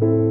you 0.00 0.27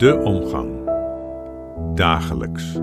De 0.00 0.20
omgang. 0.24 0.70
Dagelijks. 1.94 2.78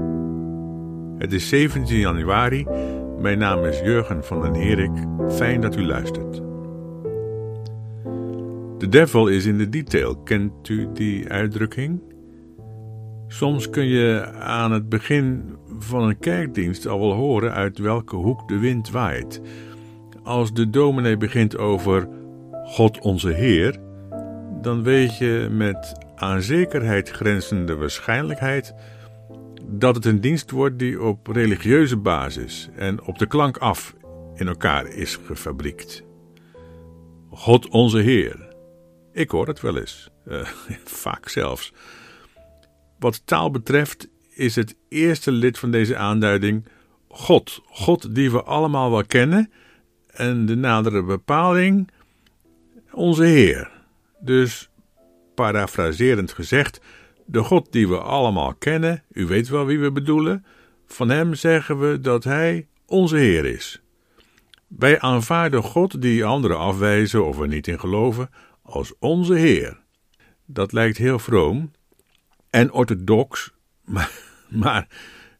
Het 1.18 1.34
is 1.34 1.50
17 1.50 1.98
januari. 1.98 2.68
Mijn 3.20 3.38
naam 3.38 3.66
is 3.66 3.80
Jurgen 3.80 4.24
van 4.24 4.42
den 4.42 4.54
Herik. 4.54 4.92
Fijn 5.30 5.62
dat 5.62 5.76
u 5.76 5.86
luistert. 5.86 6.42
The 8.78 8.88
devil 8.90 9.28
is 9.28 9.46
in 9.46 9.58
the 9.58 9.70
detail. 9.70 10.16
Kent 10.16 10.70
u 10.70 10.88
die 10.94 11.30
uitdrukking? 11.30 12.02
Soms 13.28 13.70
kun 13.70 13.86
je 13.86 14.26
aan 14.40 14.72
het 14.72 14.90
begin 14.90 15.56
van 15.80 16.04
een 16.04 16.20
kerkdienst 16.20 16.88
al 16.88 17.00
wel 17.00 17.14
horen 17.14 17.54
uit 17.54 17.78
welke 17.78 18.16
hoek 18.16 18.48
de 18.48 18.60
wind 18.60 18.92
waait. 18.92 19.42
Als 20.24 20.54
de 20.54 20.70
dominee 20.70 21.18
begint 21.18 21.58
over 21.58 22.08
God 22.64 23.00
onze 23.00 23.30
Heer, 23.30 23.78
dan 24.62 24.84
weet 24.84 25.18
je 25.18 25.48
met 25.52 26.06
aan 26.18 26.42
zekerheid 26.42 27.10
grenzende 27.10 27.76
waarschijnlijkheid 27.76 28.74
dat 29.64 29.96
het 29.96 30.06
een 30.06 30.22
dienst 30.22 30.52
wordt 30.52 30.80
die 30.80 31.02
op 31.02 31.28
religieuze 31.28 31.98
basis 31.98 32.70
en 32.76 33.04
op 33.04 33.18
de 33.18 33.28
klank 33.28 33.58
af 33.58 33.96
in 34.36 34.48
elkaar 34.48 34.88
is 34.88 35.16
gefabriekt. 35.16 36.04
God 37.30 37.68
onze 37.68 38.00
Heer. 38.00 38.56
Ik 39.12 39.32
hoor 39.32 39.48
het 39.48 39.62
wel 39.62 39.78
eens, 39.78 40.10
uh, 40.28 40.48
vaak 41.04 41.30
zelfs. 41.30 41.74
Wat 43.00 43.22
taal 43.26 43.52
betreft 43.52 44.08
is 44.30 44.56
het 44.56 44.76
eerste 44.90 45.32
lid 45.32 45.60
van 45.60 45.72
deze 45.72 45.98
aanduiding 45.98 46.66
God, 47.08 47.62
God 47.66 48.16
die 48.16 48.32
we 48.32 48.44
allemaal 48.44 48.92
wel 48.92 49.06
kennen, 49.06 49.52
en 50.08 50.46
de 50.46 50.56
nadere 50.56 51.04
bepaling 51.04 51.90
onze 52.92 53.24
Heer. 53.24 53.72
Dus 54.20 54.70
parafraserend 55.38 56.32
gezegd, 56.32 56.82
de 57.26 57.44
God 57.44 57.72
die 57.72 57.88
we 57.88 58.00
allemaal 58.00 58.54
kennen, 58.54 59.04
u 59.12 59.26
weet 59.26 59.48
wel 59.48 59.66
wie 59.66 59.80
we 59.80 59.92
bedoelen, 59.92 60.46
van 60.86 61.10
hem 61.10 61.34
zeggen 61.34 61.80
we 61.80 62.00
dat 62.00 62.24
hij 62.24 62.68
onze 62.86 63.16
Heer 63.16 63.46
is. 63.46 63.82
Wij 64.68 65.00
aanvaarden 65.00 65.64
God 65.64 66.02
die 66.02 66.26
anderen 66.26 66.58
afwijzen 66.58 67.26
of 67.26 67.40
er 67.40 67.48
niet 67.48 67.68
in 67.68 67.80
geloven, 67.80 68.30
als 68.62 68.94
onze 69.00 69.34
Heer. 69.34 69.80
Dat 70.46 70.72
lijkt 70.72 70.98
heel 70.98 71.20
vroom 71.20 71.72
en 72.50 72.72
orthodox, 72.72 73.54
maar, 74.50 74.88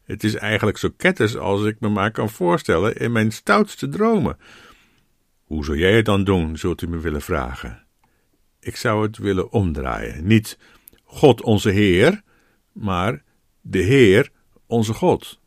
het 0.04 0.24
is 0.24 0.34
eigenlijk 0.34 0.78
zo 0.78 0.88
ketters 0.96 1.36
als 1.36 1.64
ik 1.64 1.80
me 1.80 1.88
maar 1.88 2.10
kan 2.10 2.30
voorstellen 2.30 2.96
in 2.96 3.12
mijn 3.12 3.32
stoutste 3.32 3.88
dromen. 3.88 4.36
Hoe 5.44 5.64
zou 5.64 5.78
jij 5.78 5.96
het 5.96 6.04
dan 6.04 6.24
doen, 6.24 6.56
zult 6.56 6.82
u 6.82 6.88
me 6.88 6.98
willen 6.98 7.22
vragen? 7.22 7.87
Ik 8.68 8.76
zou 8.76 9.02
het 9.02 9.18
willen 9.18 9.52
omdraaien. 9.52 10.26
Niet 10.26 10.58
God 11.04 11.42
onze 11.42 11.70
Heer, 11.70 12.22
maar 12.72 13.22
de 13.60 13.78
Heer 13.78 14.30
onze 14.66 14.92
God. 14.92 15.40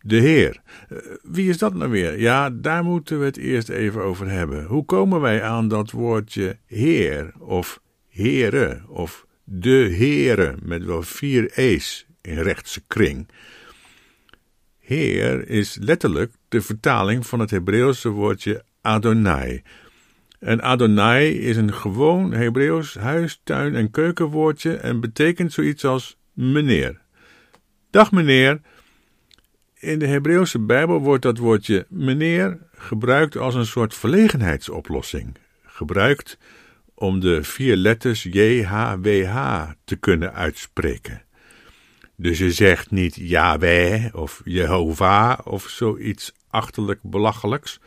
De 0.00 0.16
Heer. 0.16 0.62
Eh, 0.88 0.98
wie 1.22 1.48
is 1.48 1.58
dat 1.58 1.74
nou 1.74 1.90
weer? 1.90 2.20
Ja, 2.20 2.50
daar 2.50 2.84
moeten 2.84 3.18
we 3.18 3.24
het 3.24 3.36
eerst 3.36 3.68
even 3.68 4.02
over 4.02 4.30
hebben. 4.30 4.64
Hoe 4.64 4.84
komen 4.84 5.20
wij 5.20 5.42
aan 5.42 5.68
dat 5.68 5.90
woordje 5.90 6.58
Heer 6.66 7.32
of 7.38 7.80
Here 8.08 8.82
of 8.88 9.26
de 9.44 9.94
Heere 9.96 10.56
met 10.62 10.84
wel 10.84 11.02
vier 11.02 11.50
E's 11.54 12.06
in 12.20 12.38
rechtse 12.38 12.82
kring? 12.86 13.28
Heer 14.78 15.48
is 15.48 15.78
letterlijk 15.80 16.32
de 16.48 16.62
vertaling 16.62 17.26
van 17.26 17.40
het 17.40 17.50
Hebreeuwse 17.50 18.08
woordje 18.08 18.64
Adonai, 18.80 19.62
en 20.42 20.62
Adonai 20.62 21.38
is 21.38 21.56
een 21.56 21.72
gewoon 21.72 22.32
Hebreeuws 22.32 22.94
huis, 22.94 23.40
tuin 23.44 23.74
en 23.74 23.90
keukenwoordje 23.90 24.76
en 24.76 25.00
betekent 25.00 25.52
zoiets 25.52 25.84
als 25.84 26.16
meneer. 26.32 27.00
Dag 27.90 28.12
meneer. 28.12 28.60
In 29.74 29.98
de 29.98 30.06
Hebreeuwse 30.06 30.58
Bijbel 30.58 31.00
wordt 31.00 31.22
dat 31.22 31.38
woordje 31.38 31.86
meneer 31.88 32.58
gebruikt 32.74 33.36
als 33.36 33.54
een 33.54 33.66
soort 33.66 33.94
verlegenheidsoplossing. 33.94 35.36
Gebruikt 35.62 36.38
om 36.94 37.20
de 37.20 37.42
vier 37.42 37.76
letters 37.76 38.22
JHWH 38.22 39.70
te 39.84 39.96
kunnen 39.96 40.34
uitspreken. 40.34 41.22
Dus 42.16 42.38
je 42.38 42.52
zegt 42.52 42.90
niet 42.90 43.14
Yahweh 43.16 44.14
of 44.14 44.40
Jehovah 44.44 45.38
of 45.46 45.68
zoiets 45.68 46.32
achterlijk 46.48 47.00
belachelijks. 47.02 47.80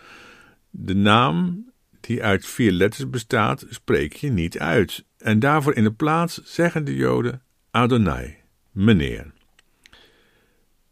De 0.69 0.95
naam 0.95 1.66
die 2.05 2.23
uit 2.23 2.45
vier 2.45 2.71
letters 2.71 3.09
bestaat, 3.09 3.66
spreek 3.69 4.13
je 4.13 4.29
niet 4.29 4.59
uit. 4.59 5.05
En 5.17 5.39
daarvoor 5.39 5.73
in 5.73 5.83
de 5.83 5.93
plaats 5.93 6.41
zeggen 6.43 6.85
de 6.85 6.95
Joden 6.95 7.41
Adonai, 7.71 8.35
meneer. 8.71 9.33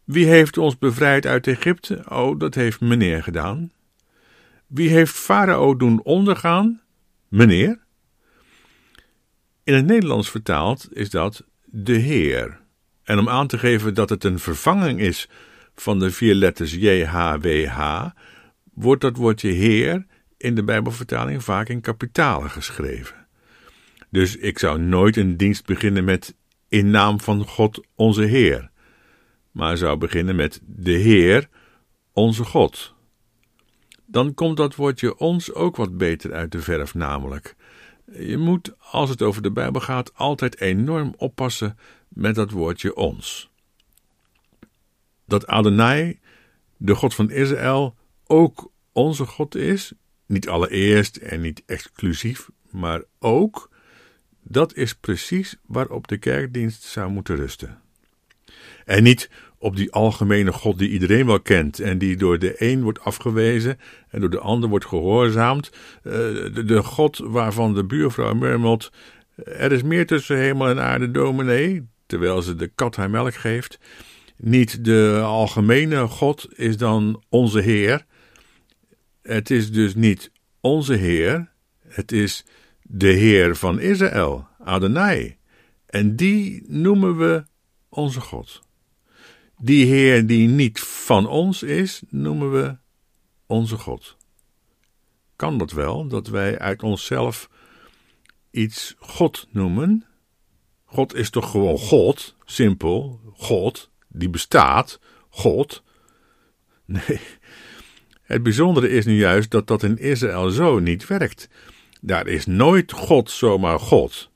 Wie 0.04 0.26
heeft 0.26 0.58
ons 0.58 0.78
bevrijd 0.78 1.26
uit 1.26 1.46
Egypte? 1.46 2.04
Oh, 2.08 2.38
dat 2.38 2.54
heeft 2.54 2.80
meneer 2.80 3.22
gedaan. 3.22 3.72
Wie 4.66 4.88
heeft 4.88 5.12
Farao 5.12 5.76
doen 5.76 6.02
ondergaan? 6.02 6.80
Meneer. 7.28 7.78
In 9.64 9.74
het 9.74 9.86
Nederlands 9.86 10.30
vertaald 10.30 10.88
is 10.92 11.10
dat 11.10 11.44
de 11.64 11.96
Heer. 11.96 12.60
En 13.02 13.18
om 13.18 13.28
aan 13.28 13.46
te 13.46 13.58
geven 13.58 13.94
dat 13.94 14.08
het 14.08 14.24
een 14.24 14.38
vervanging 14.38 15.00
is 15.00 15.28
van 15.74 15.98
de 15.98 16.10
vier 16.10 16.34
letters 16.34 16.72
JHWH, 16.74 18.06
wordt 18.74 19.00
dat 19.00 19.16
woordje 19.16 19.50
Heer 19.50 20.06
in 20.44 20.54
de 20.54 20.64
Bijbelvertaling 20.64 21.44
vaak 21.44 21.68
in 21.68 21.80
kapitalen 21.80 22.50
geschreven. 22.50 23.26
Dus 24.10 24.36
ik 24.36 24.58
zou 24.58 24.78
nooit 24.78 25.16
een 25.16 25.36
dienst 25.36 25.66
beginnen 25.66 26.04
met 26.04 26.34
in 26.68 26.90
naam 26.90 27.20
van 27.20 27.46
God 27.46 27.86
onze 27.94 28.22
Heer, 28.22 28.70
maar 29.50 29.76
zou 29.76 29.98
beginnen 29.98 30.36
met 30.36 30.60
de 30.64 30.92
Heer 30.92 31.48
onze 32.12 32.44
God. 32.44 32.94
Dan 34.06 34.34
komt 34.34 34.56
dat 34.56 34.74
woordje 34.74 35.18
ons 35.18 35.52
ook 35.52 35.76
wat 35.76 35.96
beter 35.96 36.32
uit 36.32 36.52
de 36.52 36.60
verf, 36.60 36.94
namelijk. 36.94 37.56
Je 38.12 38.36
moet, 38.36 38.72
als 38.78 39.10
het 39.10 39.22
over 39.22 39.42
de 39.42 39.52
Bijbel 39.52 39.80
gaat, 39.80 40.14
altijd 40.14 40.60
enorm 40.60 41.14
oppassen 41.16 41.78
met 42.08 42.34
dat 42.34 42.50
woordje 42.50 42.96
ons. 42.96 43.50
Dat 45.26 45.46
Adonai, 45.46 46.20
de 46.76 46.94
God 46.94 47.14
van 47.14 47.30
Israël, 47.30 47.96
ook 48.26 48.70
onze 48.92 49.24
God 49.24 49.54
is, 49.54 49.92
niet 50.34 50.48
allereerst 50.48 51.16
en 51.16 51.40
niet 51.40 51.62
exclusief, 51.66 52.48
maar 52.70 53.02
ook, 53.18 53.70
dat 54.42 54.74
is 54.74 54.94
precies 54.94 55.56
waarop 55.66 56.08
de 56.08 56.18
kerkdienst 56.18 56.82
zou 56.82 57.10
moeten 57.10 57.36
rusten. 57.36 57.78
En 58.84 59.02
niet 59.02 59.30
op 59.58 59.76
die 59.76 59.92
algemene 59.92 60.52
God 60.52 60.78
die 60.78 60.88
iedereen 60.88 61.26
wel 61.26 61.40
kent 61.40 61.80
en 61.80 61.98
die 61.98 62.16
door 62.16 62.38
de 62.38 62.54
een 62.58 62.82
wordt 62.82 63.00
afgewezen 63.00 63.78
en 64.08 64.20
door 64.20 64.30
de 64.30 64.38
ander 64.38 64.68
wordt 64.68 64.86
gehoorzaamd. 64.86 65.70
Eh, 66.02 66.12
de, 66.12 66.82
God 66.82 67.18
waarvan 67.18 67.74
de 67.74 67.84
buurvrouw 67.84 68.34
murmelt: 68.34 68.92
Er 69.44 69.72
is 69.72 69.82
meer 69.82 70.06
tussen 70.06 70.38
hemel 70.38 70.68
en 70.68 70.80
aarde, 70.80 71.10
dominee, 71.10 71.86
terwijl 72.06 72.42
ze 72.42 72.54
de 72.54 72.70
kat 72.74 72.96
haar 72.96 73.10
melk 73.10 73.34
geeft. 73.34 73.78
Niet 74.36 74.84
de 74.84 75.20
algemene 75.24 76.06
God 76.06 76.48
is 76.54 76.76
dan 76.76 77.22
onze 77.28 77.60
Heer, 77.60 78.04
het 79.24 79.50
is 79.50 79.72
dus 79.72 79.94
niet 79.94 80.30
onze 80.60 80.94
Heer, 80.94 81.52
het 81.88 82.12
is 82.12 82.44
de 82.82 83.08
Heer 83.08 83.56
van 83.56 83.80
Israël, 83.80 84.46
Adonai. 84.58 85.36
En 85.86 86.16
die 86.16 86.64
noemen 86.66 87.16
we 87.16 87.44
onze 87.88 88.20
God. 88.20 88.62
Die 89.58 89.86
Heer 89.86 90.26
die 90.26 90.48
niet 90.48 90.80
van 90.80 91.26
ons 91.26 91.62
is, 91.62 92.02
noemen 92.08 92.52
we 92.52 92.76
onze 93.46 93.76
God. 93.76 94.16
Kan 95.36 95.58
dat 95.58 95.72
wel, 95.72 96.08
dat 96.08 96.26
wij 96.26 96.58
uit 96.58 96.82
onszelf 96.82 97.50
iets 98.50 98.94
God 98.98 99.46
noemen? 99.50 100.04
God 100.84 101.14
is 101.14 101.30
toch 101.30 101.50
gewoon 101.50 101.78
God, 101.78 102.36
simpel, 102.44 103.20
God, 103.36 103.90
die 104.08 104.30
bestaat, 104.30 105.00
God. 105.28 105.82
Nee, 106.84 107.20
het 108.24 108.42
bijzondere 108.42 108.88
is 108.88 109.04
nu 109.04 109.16
juist 109.16 109.50
dat 109.50 109.66
dat 109.66 109.82
in 109.82 109.98
Israël 109.98 110.50
zo 110.50 110.78
niet 110.78 111.06
werkt. 111.06 111.48
Daar 112.00 112.26
is 112.26 112.46
nooit 112.46 112.92
God 112.92 113.30
zomaar 113.30 113.78
God, 113.78 114.30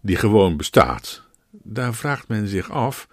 die 0.00 0.16
gewoon 0.16 0.56
bestaat. 0.56 1.22
Daar 1.50 1.94
vraagt 1.94 2.28
men 2.28 2.48
zich 2.48 2.70
af: 2.70 3.08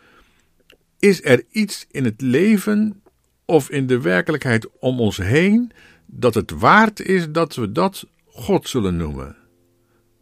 is 1.00 1.24
er 1.24 1.44
iets 1.52 1.86
in 1.92 2.06
het 2.06 2.22
leven 2.22 3.02
of 3.46 3.70
in 3.70 3.88
de 3.88 4.02
werkelijkheid 4.02 4.68
om 4.80 5.00
ons 5.00 5.18
heen 5.18 5.72
dat 6.06 6.34
het 6.34 6.52
waard 6.52 7.00
is 7.00 7.32
dat 7.32 7.56
we 7.56 7.72
dat 7.72 8.08
God 8.26 8.70
zullen 8.70 8.98
noemen? 8.98 9.36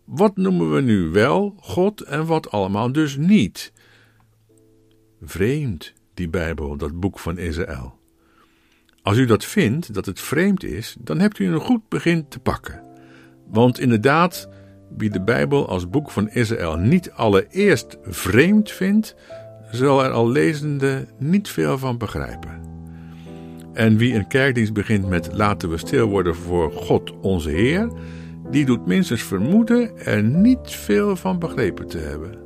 Wat 0.04 0.38
noemen 0.38 0.74
we 0.74 0.82
nu 0.82 1.10
wel 1.10 1.56
God 1.60 2.02
en 2.02 2.26
wat 2.26 2.52
allemaal 2.52 2.92
dus 2.92 3.16
niet? 3.16 3.72
Vreemd, 5.22 5.94
die 6.14 6.30
Bijbel, 6.30 6.78
dat 6.78 7.00
boek 7.00 7.20
van 7.20 7.38
Israël. 7.38 7.97
Als 9.08 9.18
u 9.18 9.26
dat 9.26 9.46
vindt, 9.46 9.94
dat 9.94 10.06
het 10.06 10.20
vreemd 10.20 10.64
is, 10.64 10.96
dan 11.00 11.20
hebt 11.20 11.40
u 11.40 11.46
een 11.46 11.60
goed 11.60 11.90
begin 11.90 12.28
te 12.28 12.40
pakken. 12.40 12.84
Want 13.50 13.80
inderdaad, 13.80 14.50
wie 14.98 15.10
de 15.10 15.22
Bijbel 15.22 15.68
als 15.68 15.90
boek 15.90 16.12
van 16.12 16.30
Israël 16.30 16.78
niet 16.78 17.12
allereerst 17.12 17.98
vreemd 18.04 18.72
vindt, 18.72 19.16
zal 19.72 20.04
er 20.04 20.12
al 20.12 20.30
lezende 20.30 21.06
niet 21.20 21.50
veel 21.50 21.78
van 21.78 21.98
begrijpen. 21.98 22.62
En 23.74 23.98
wie 23.98 24.14
een 24.14 24.28
kerkdienst 24.28 24.74
begint 24.74 25.08
met 25.08 25.30
laten 25.34 25.70
we 25.70 25.78
stil 25.78 26.08
worden 26.08 26.36
voor 26.36 26.72
God 26.72 27.14
onze 27.22 27.50
Heer, 27.50 27.92
die 28.52 28.66
doet 28.66 28.86
minstens 28.86 29.24
vermoeden 29.24 29.98
er 30.06 30.24
niet 30.24 30.70
veel 30.70 31.16
van 31.16 31.40
begrepen 31.40 31.88
te 31.88 31.98
hebben. 31.98 32.38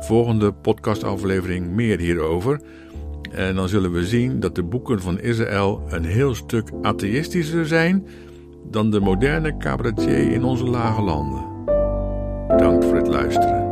Volgende 0.00 0.52
podcastaflevering 0.52 1.70
meer 1.70 1.98
hierover. 1.98 2.60
En 3.30 3.54
dan 3.54 3.68
zullen 3.68 3.92
we 3.92 4.06
zien 4.06 4.40
dat 4.40 4.54
de 4.54 4.62
boeken 4.62 5.00
van 5.00 5.20
Israël 5.20 5.82
een 5.88 6.04
heel 6.04 6.34
stuk 6.34 6.70
atheïstischer 6.82 7.66
zijn 7.66 8.06
dan 8.70 8.90
de 8.90 9.00
moderne 9.00 9.56
cabaretier 9.56 10.32
in 10.32 10.44
onze 10.44 10.64
lage 10.64 11.02
landen. 11.02 11.44
Bedankt 12.48 12.84
voor 12.84 12.96
het 12.96 13.08
luisteren. 13.08 13.69